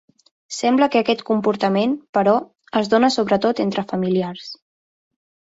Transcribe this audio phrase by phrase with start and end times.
[0.59, 2.33] Sembla que aquest comportament, però,
[2.81, 4.51] es dona sobre tot entre familiars.